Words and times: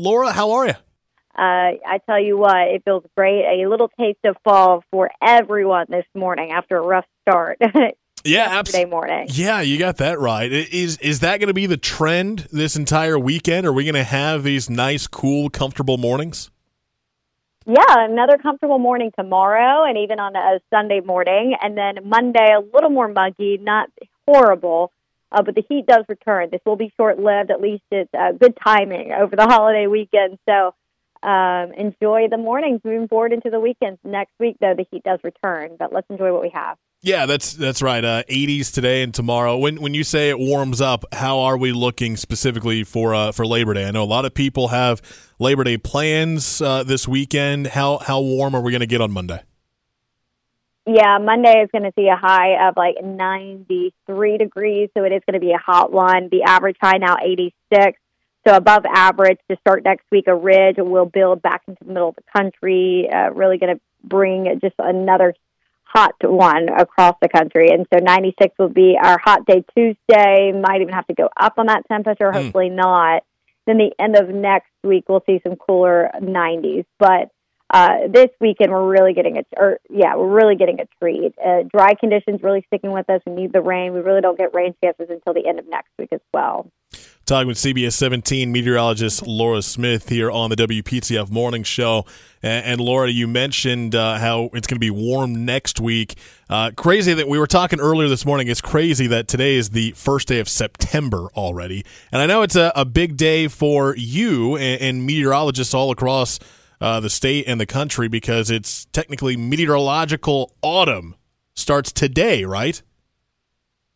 Laura, 0.00 0.32
how 0.32 0.52
are 0.52 0.66
you? 0.66 0.74
Uh, 1.36 1.74
I 1.86 1.98
tell 2.06 2.20
you 2.20 2.38
what, 2.38 2.68
it 2.68 2.82
feels 2.84 3.04
great. 3.16 3.44
A 3.44 3.68
little 3.68 3.88
taste 3.98 4.18
of 4.24 4.36
fall 4.44 4.84
for 4.92 5.10
everyone 5.20 5.86
this 5.88 6.06
morning 6.14 6.52
after 6.52 6.76
a 6.76 6.82
rough 6.82 7.06
start. 7.22 7.58
Yeah, 8.24 8.48
absolutely. 8.50 8.90
morning. 8.90 9.26
Yeah, 9.30 9.60
you 9.60 9.78
got 9.78 9.98
that 9.98 10.18
right. 10.18 10.50
Is 10.50 10.98
is 10.98 11.20
that 11.20 11.38
going 11.38 11.46
to 11.46 11.54
be 11.54 11.66
the 11.66 11.76
trend 11.76 12.48
this 12.52 12.74
entire 12.74 13.16
weekend? 13.18 13.64
Are 13.64 13.72
we 13.72 13.84
going 13.84 13.94
to 13.94 14.02
have 14.02 14.42
these 14.42 14.68
nice, 14.68 15.06
cool, 15.06 15.48
comfortable 15.48 15.98
mornings? 15.98 16.50
Yeah, 17.64 17.84
another 17.86 18.36
comfortable 18.36 18.80
morning 18.80 19.12
tomorrow, 19.16 19.84
and 19.84 19.96
even 19.98 20.18
on 20.18 20.34
a 20.34 20.58
Sunday 20.68 21.00
morning, 21.00 21.54
and 21.62 21.78
then 21.78 21.98
Monday 22.04 22.52
a 22.52 22.60
little 22.74 22.90
more 22.90 23.08
muggy, 23.08 23.56
not 23.56 23.88
horrible, 24.26 24.90
uh, 25.32 25.42
but 25.42 25.54
the 25.54 25.64
heat 25.68 25.86
does 25.86 26.04
return. 26.08 26.48
This 26.50 26.60
will 26.64 26.76
be 26.76 26.92
short 26.96 27.18
lived. 27.18 27.50
At 27.50 27.60
least 27.60 27.82
it's 27.90 28.10
uh, 28.14 28.32
good 28.32 28.56
timing 28.64 29.12
over 29.12 29.36
the 29.36 29.46
holiday 29.46 29.86
weekend. 29.86 30.38
So 30.48 30.74
um, 31.22 31.72
enjoy 31.72 32.28
the 32.30 32.38
mornings 32.38 32.80
moving 32.84 33.08
forward 33.08 33.32
into 33.32 33.50
the 33.50 33.60
weekends. 33.60 33.98
Next 34.04 34.32
week, 34.38 34.56
though, 34.60 34.74
the 34.76 34.86
heat 34.90 35.02
does 35.02 35.18
return, 35.24 35.76
but 35.78 35.92
let's 35.92 36.06
enjoy 36.10 36.32
what 36.32 36.42
we 36.42 36.50
have. 36.54 36.76
Yeah, 37.00 37.26
that's 37.26 37.52
that's 37.52 37.80
right. 37.80 38.04
Uh, 38.04 38.24
80s 38.28 38.72
today 38.72 39.04
and 39.04 39.14
tomorrow. 39.14 39.56
When 39.56 39.80
when 39.80 39.94
you 39.94 40.02
say 40.02 40.30
it 40.30 40.38
warms 40.38 40.80
up, 40.80 41.04
how 41.12 41.38
are 41.40 41.56
we 41.56 41.70
looking 41.70 42.16
specifically 42.16 42.82
for 42.82 43.14
uh, 43.14 43.30
for 43.30 43.46
Labor 43.46 43.74
Day? 43.74 43.86
I 43.86 43.92
know 43.92 44.02
a 44.02 44.04
lot 44.04 44.24
of 44.24 44.34
people 44.34 44.68
have 44.68 45.00
Labor 45.38 45.62
Day 45.62 45.78
plans 45.78 46.60
uh, 46.60 46.82
this 46.82 47.06
weekend. 47.06 47.68
How 47.68 47.98
how 47.98 48.20
warm 48.20 48.56
are 48.56 48.60
we 48.60 48.72
going 48.72 48.80
to 48.80 48.86
get 48.86 49.00
on 49.00 49.12
Monday? 49.12 49.42
Yeah, 50.90 51.18
Monday 51.18 51.62
is 51.62 51.68
going 51.70 51.84
to 51.84 51.92
see 51.98 52.08
a 52.08 52.16
high 52.16 52.66
of 52.66 52.74
like 52.74 52.96
93 53.04 54.38
degrees, 54.38 54.88
so 54.96 55.04
it 55.04 55.12
is 55.12 55.20
going 55.28 55.38
to 55.38 55.46
be 55.46 55.52
a 55.52 55.58
hot 55.58 55.92
one. 55.92 56.30
The 56.30 56.44
average 56.44 56.76
high 56.80 56.96
now 56.96 57.16
86, 57.22 58.00
so 58.46 58.56
above 58.56 58.84
average 58.86 59.38
to 59.50 59.58
start 59.60 59.84
next 59.84 60.06
week. 60.10 60.24
A 60.28 60.34
ridge 60.34 60.76
will 60.78 61.04
build 61.04 61.42
back 61.42 61.60
into 61.68 61.84
the 61.84 61.92
middle 61.92 62.08
of 62.08 62.14
the 62.14 62.22
country, 62.34 63.06
uh, 63.12 63.30
really 63.34 63.58
going 63.58 63.76
to 63.76 63.80
bring 64.02 64.46
just 64.62 64.76
another 64.78 65.34
hot 65.84 66.14
one 66.22 66.70
across 66.70 67.16
the 67.20 67.28
country. 67.28 67.68
And 67.70 67.86
so 67.92 68.02
96 68.02 68.54
will 68.58 68.70
be 68.70 68.96
our 69.02 69.18
hot 69.22 69.44
day 69.44 69.64
Tuesday. 69.76 70.52
Might 70.52 70.80
even 70.80 70.94
have 70.94 71.06
to 71.08 71.14
go 71.14 71.28
up 71.38 71.54
on 71.58 71.66
that 71.66 71.82
temperature. 71.86 72.32
Hmm. 72.32 72.44
Hopefully 72.44 72.70
not. 72.70 73.24
Then 73.66 73.76
the 73.76 73.92
end 73.98 74.16
of 74.16 74.30
next 74.30 74.70
week 74.82 75.04
we'll 75.06 75.22
see 75.26 75.42
some 75.46 75.56
cooler 75.56 76.08
90s, 76.18 76.86
but 76.98 77.30
uh, 77.70 78.08
this 78.08 78.28
weekend 78.40 78.72
we're 78.72 78.88
really 78.88 79.12
getting 79.12 79.38
a 79.38 79.42
or 79.56 79.78
yeah 79.90 80.16
we're 80.16 80.34
really 80.34 80.56
getting 80.56 80.80
a 80.80 80.86
treat. 80.98 81.34
Uh, 81.38 81.64
dry 81.64 81.94
conditions 81.94 82.42
really 82.42 82.64
sticking 82.68 82.92
with 82.92 83.08
us. 83.10 83.20
We 83.26 83.32
need 83.32 83.52
the 83.52 83.60
rain. 83.60 83.92
We 83.92 84.00
really 84.00 84.20
don't 84.20 84.38
get 84.38 84.54
rain 84.54 84.74
chances 84.82 85.08
until 85.10 85.34
the 85.34 85.46
end 85.46 85.58
of 85.58 85.68
next 85.68 85.90
week 85.98 86.08
as 86.12 86.20
well. 86.32 86.70
Talking 87.26 87.48
with 87.48 87.58
CBS 87.58 87.92
17 87.92 88.50
meteorologist 88.50 89.26
Laura 89.26 89.60
Smith 89.60 90.08
here 90.08 90.30
on 90.30 90.48
the 90.48 90.56
WPTF 90.56 91.30
Morning 91.30 91.62
Show. 91.62 92.06
And, 92.42 92.64
and 92.64 92.80
Laura, 92.80 93.10
you 93.10 93.28
mentioned 93.28 93.94
uh, 93.94 94.16
how 94.16 94.44
it's 94.54 94.66
going 94.66 94.76
to 94.76 94.80
be 94.80 94.90
warm 94.90 95.44
next 95.44 95.78
week. 95.78 96.14
Uh, 96.48 96.70
crazy 96.74 97.12
that 97.12 97.28
we 97.28 97.38
were 97.38 97.46
talking 97.46 97.80
earlier 97.80 98.08
this 98.08 98.24
morning. 98.24 98.48
It's 98.48 98.62
crazy 98.62 99.06
that 99.08 99.28
today 99.28 99.56
is 99.56 99.70
the 99.70 99.90
first 99.90 100.28
day 100.28 100.40
of 100.40 100.48
September 100.48 101.28
already. 101.36 101.84
And 102.10 102.22
I 102.22 102.24
know 102.24 102.40
it's 102.40 102.56
a, 102.56 102.72
a 102.74 102.86
big 102.86 103.18
day 103.18 103.46
for 103.46 103.94
you 103.94 104.56
and, 104.56 104.80
and 104.80 105.04
meteorologists 105.04 105.74
all 105.74 105.90
across 105.90 106.38
uh, 106.80 107.00
the 107.00 107.10
state 107.10 107.44
and 107.46 107.60
the 107.60 107.66
country 107.66 108.08
because 108.08 108.50
it's 108.50 108.86
technically 108.86 109.36
meteorological 109.36 110.54
autumn 110.62 111.16
starts 111.54 111.92
today, 111.92 112.44
right? 112.44 112.82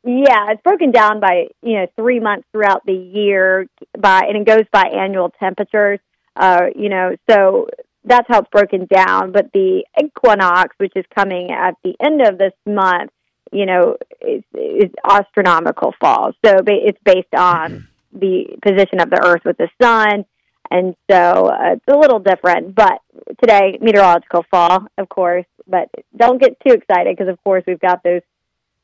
Yeah, 0.04 0.50
it's 0.50 0.62
broken 0.62 0.90
down 0.90 1.20
by 1.20 1.48
you 1.62 1.74
know 1.78 1.86
three 1.94 2.18
months 2.18 2.46
throughout 2.50 2.84
the 2.84 2.92
year 2.92 3.68
by 3.96 4.22
and 4.28 4.36
it 4.36 4.46
goes 4.46 4.66
by 4.72 4.86
annual 4.88 5.30
temperatures. 5.38 6.00
Uh, 6.34 6.66
you 6.74 6.88
know, 6.88 7.14
so 7.30 7.68
that's 8.04 8.26
how 8.28 8.40
it's 8.40 8.50
broken 8.50 8.86
down. 8.86 9.30
But 9.30 9.52
the 9.52 9.84
equinox, 10.02 10.74
which 10.78 10.92
is 10.96 11.04
coming 11.14 11.50
at 11.52 11.76
the 11.84 11.94
end 12.00 12.20
of 12.20 12.38
this 12.38 12.54
month, 12.66 13.12
you 13.52 13.66
know, 13.66 13.96
is, 14.20 14.42
is 14.54 14.90
astronomical 15.08 15.94
fall. 16.00 16.32
So 16.44 16.56
it's 16.66 16.98
based 17.04 17.34
on 17.36 17.86
the 18.12 18.58
position 18.62 19.00
of 19.00 19.10
the 19.10 19.22
Earth 19.24 19.42
with 19.44 19.58
the 19.58 19.68
sun, 19.80 20.24
and 20.72 20.96
so 21.10 21.46
uh, 21.48 21.74
it's 21.74 21.84
a 21.88 21.96
little 21.98 22.18
different. 22.18 22.74
But 22.74 23.00
today, 23.40 23.78
meteorological 23.80 24.44
fall, 24.50 24.86
of 24.98 25.08
course. 25.08 25.44
But 25.66 25.88
don't 26.16 26.40
get 26.40 26.56
too 26.66 26.72
excited 26.74 27.16
because, 27.16 27.30
of 27.32 27.42
course, 27.44 27.64
we've 27.66 27.80
got 27.80 28.02
those 28.02 28.22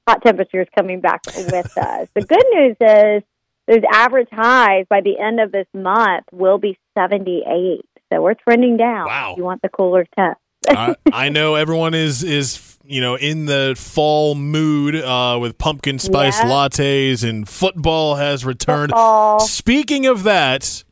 hot 0.07 0.23
temperatures 0.23 0.69
coming 0.77 1.01
back 1.01 1.21
with 1.27 1.77
us. 1.77 2.09
The 2.15 2.23
good 2.23 2.45
news 2.53 2.77
is 2.81 3.23
those 3.67 3.83
average 3.93 4.29
highs 4.33 4.87
by 4.89 5.01
the 5.03 5.19
end 5.19 5.41
of 5.41 5.53
this 5.53 5.67
month 5.75 6.25
will 6.33 6.59
be 6.59 6.79
78. 6.97 7.85
So 8.13 8.23
we're 8.23 8.35
trending 8.35 8.77
down. 8.77 9.07
Wow. 9.07 9.35
You 9.37 9.45
want 9.45 9.61
the 9.63 9.69
cooler 9.69 10.07
temps. 10.17 10.41
I, 10.69 10.95
I 11.13 11.29
know 11.29 11.55
everyone 11.55 11.95
is 11.95 12.23
is 12.25 12.77
you 12.85 13.01
know 13.01 13.15
in 13.17 13.47
the 13.47 13.75
fall 13.79 14.35
mood 14.35 14.97
uh, 14.97 15.39
with 15.41 15.57
pumpkin 15.57 15.99
spice 15.99 16.39
Yeah. 16.41 16.47
lattes 16.49 17.27
and 17.29 17.49
football 17.49 18.17
has 18.17 18.45
returned. 18.45 18.91
Football. 18.91 19.41
Speaking 19.41 20.07
of 20.07 20.25
that, 20.25 20.85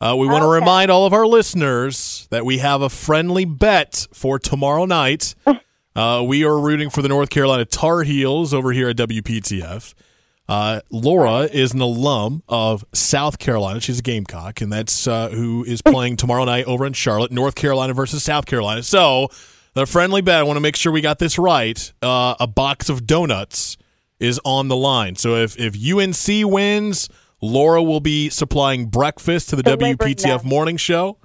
uh, 0.00 0.14
we 0.18 0.26
want 0.26 0.42
to 0.42 0.46
Okay. 0.46 0.60
remind 0.60 0.90
all 0.90 1.06
of 1.06 1.12
our 1.12 1.26
listeners 1.26 2.26
that 2.30 2.44
we 2.44 2.58
have 2.58 2.82
a 2.82 2.88
friendly 2.90 3.44
bet 3.44 4.06
for 4.12 4.38
tomorrow 4.38 4.84
night. 4.84 5.34
Uh, 5.96 6.22
we 6.22 6.44
are 6.44 6.60
rooting 6.60 6.90
for 6.90 7.00
the 7.00 7.08
North 7.08 7.30
Carolina 7.30 7.64
Tar 7.64 8.02
Heels 8.02 8.52
over 8.52 8.70
here 8.72 8.90
at 8.90 8.96
WPTF. 8.98 9.94
Uh, 10.46 10.80
Laura 10.90 11.44
is 11.44 11.72
an 11.72 11.80
alum 11.80 12.42
of 12.50 12.84
South 12.92 13.38
Carolina. 13.38 13.80
She's 13.80 14.00
a 14.00 14.02
Gamecock, 14.02 14.60
and 14.60 14.70
that's 14.70 15.08
uh, 15.08 15.30
who 15.30 15.64
is 15.64 15.80
playing 15.86 16.18
tomorrow 16.18 16.44
night 16.44 16.66
over 16.66 16.84
in 16.84 16.92
Charlotte, 16.92 17.32
North 17.32 17.54
Carolina 17.54 17.94
versus 17.94 18.22
South 18.22 18.44
Carolina. 18.44 18.82
So, 18.82 19.28
the 19.72 19.86
friendly 19.86 20.20
bet, 20.20 20.34
I 20.34 20.42
want 20.42 20.58
to 20.58 20.60
make 20.60 20.76
sure 20.76 20.92
we 20.92 21.00
got 21.00 21.18
this 21.18 21.38
right. 21.38 21.90
Uh, 22.02 22.34
a 22.38 22.46
box 22.46 22.90
of 22.90 23.06
donuts 23.06 23.78
is 24.20 24.38
on 24.44 24.68
the 24.68 24.76
line. 24.76 25.16
So, 25.16 25.36
if, 25.36 25.58
if 25.58 25.74
UNC 25.82 26.52
wins, 26.52 27.08
Laura 27.46 27.82
will 27.82 28.00
be 28.00 28.28
supplying 28.30 28.86
breakfast 28.86 29.50
to 29.50 29.56
the 29.56 29.62
WPTF 29.62 30.42
them. 30.42 30.48
morning 30.48 30.76
show. 30.76 31.18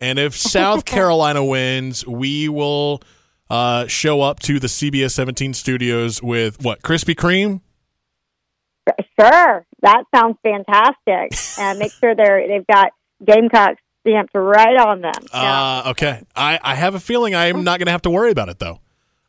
And 0.00 0.18
if 0.18 0.36
South 0.36 0.84
Carolina 0.86 1.44
wins, 1.44 2.06
we 2.06 2.48
will 2.48 3.02
uh, 3.48 3.86
show 3.86 4.20
up 4.22 4.40
to 4.40 4.58
the 4.58 4.66
CBS 4.66 5.12
17 5.12 5.54
studios 5.54 6.22
with 6.22 6.62
what? 6.62 6.82
Krispy 6.82 7.14
Kreme? 7.14 7.60
Sure. 9.18 9.66
That 9.82 10.04
sounds 10.14 10.36
fantastic. 10.42 11.38
and 11.58 11.78
make 11.78 11.92
sure 11.92 12.14
they're, 12.14 12.46
they've 12.48 12.66
got 12.66 12.90
Gamecock 13.24 13.76
stamped 14.00 14.32
right 14.34 14.78
on 14.78 15.02
them. 15.02 15.12
Uh, 15.32 15.84
okay. 15.88 16.22
I, 16.34 16.58
I 16.62 16.74
have 16.74 16.94
a 16.94 17.00
feeling 17.00 17.34
I'm 17.34 17.64
not 17.64 17.78
going 17.78 17.86
to 17.86 17.92
have 17.92 18.02
to 18.02 18.10
worry 18.10 18.30
about 18.30 18.48
it 18.48 18.58
though. 18.58 18.80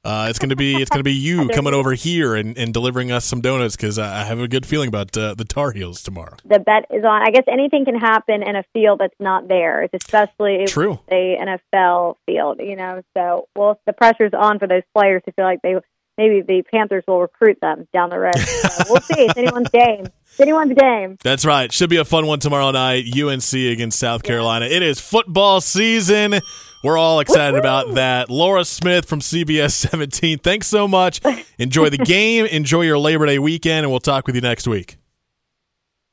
Uh, 0.04 0.28
it's 0.30 0.40
gonna 0.40 0.56
be 0.56 0.76
it's 0.82 0.90
gonna 0.90 1.04
be 1.04 1.14
you 1.14 1.48
coming 1.54 1.74
over 1.74 1.94
here 1.94 2.36
and, 2.36 2.58
and 2.58 2.74
delivering 2.74 3.12
us 3.12 3.24
some 3.24 3.40
donuts 3.40 3.76
because 3.76 4.00
I 4.00 4.24
have 4.24 4.40
a 4.40 4.48
good 4.48 4.66
feeling 4.66 4.88
about 4.88 5.16
uh, 5.16 5.36
the 5.36 5.46
Tar 5.46 5.72
Heels 5.72 6.02
tomorrow. 6.02 6.36
the 6.44 6.60
bet 6.60 6.86
is 6.90 7.04
on. 7.04 7.22
I 7.22 7.30
guess 7.30 7.44
anything 7.48 7.86
can 7.86 7.96
happen 7.96 8.42
in 8.42 8.56
a 8.56 8.64
field 8.74 9.00
that's 9.00 9.20
not 9.20 9.48
theirs, 9.48 9.90
especially 9.94 10.66
True. 10.66 11.00
a 11.12 11.38
NFL 11.40 12.16
field. 12.26 12.60
You 12.60 12.76
know, 12.76 13.02
so 13.16 13.48
well, 13.56 13.80
the 13.86 13.94
pressure's 13.94 14.34
on 14.34 14.58
for 14.58 14.68
those 14.68 14.84
players 14.96 15.22
to 15.26 15.32
feel 15.34 15.46
like 15.46 15.62
they 15.62 15.76
maybe 16.18 16.42
the 16.42 16.64
Panthers 16.64 17.04
will 17.08 17.22
recruit 17.22 17.60
them 17.62 17.88
down 17.94 18.10
the 18.10 18.20
road. 18.20 18.38
So 18.38 18.84
we'll 18.90 19.02
see. 19.02 19.22
It's 19.26 19.38
anyone's 19.38 19.70
game. 19.70 20.08
It's 20.26 20.40
anyone's 20.40 20.74
game. 20.74 21.18
That's 21.24 21.46
right. 21.46 21.72
Should 21.72 21.90
be 21.90 21.98
a 21.98 22.06
fun 22.06 22.26
one 22.26 22.40
tomorrow 22.40 22.72
night. 22.72 23.06
UNC 23.16 23.54
against 23.54 24.00
South 24.00 24.24
Carolina. 24.24 24.66
It 24.66 24.82
is 24.82 25.00
football 25.00 25.62
season. 25.62 26.40
We're 26.84 26.98
all 26.98 27.20
excited 27.20 27.60
about 27.60 27.94
that. 27.96 28.30
Laura 28.30 28.66
Smith 28.66 29.06
from 29.06 29.20
CBS 29.20 29.72
17. 29.90 30.40
Thanks 30.40 30.68
so 30.68 30.88
much. 30.88 31.22
Enjoy 31.60 31.90
the 31.90 31.98
game. 31.98 32.46
Enjoy 32.52 32.82
your 32.82 32.98
Labor 32.98 33.26
Day 33.28 33.40
weekend, 33.40 33.86
and 33.86 33.92
we'll 33.92 34.00
talk 34.00 34.26
with 34.26 34.36
you 34.36 34.42
next 34.42 34.68
week. 34.68 34.98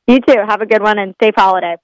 You 0.07 0.19
too. 0.21 0.37
Have 0.47 0.61
a 0.61 0.65
good 0.65 0.81
one 0.81 0.97
and 0.97 1.15
safe 1.21 1.33
holiday. 1.35 1.75